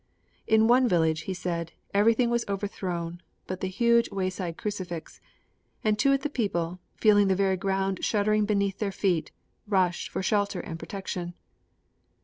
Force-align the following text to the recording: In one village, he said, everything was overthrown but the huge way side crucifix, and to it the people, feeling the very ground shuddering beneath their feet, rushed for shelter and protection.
In 0.47 0.67
one 0.67 0.87
village, 0.87 1.21
he 1.29 1.33
said, 1.35 1.73
everything 1.93 2.31
was 2.31 2.43
overthrown 2.49 3.21
but 3.45 3.59
the 3.61 3.67
huge 3.67 4.09
way 4.09 4.31
side 4.31 4.57
crucifix, 4.57 5.21
and 5.83 5.99
to 5.99 6.11
it 6.11 6.21
the 6.23 6.27
people, 6.27 6.79
feeling 6.95 7.27
the 7.27 7.35
very 7.35 7.55
ground 7.55 8.03
shuddering 8.03 8.45
beneath 8.45 8.79
their 8.79 8.91
feet, 8.91 9.31
rushed 9.67 10.09
for 10.09 10.23
shelter 10.23 10.59
and 10.59 10.79
protection. 10.79 11.35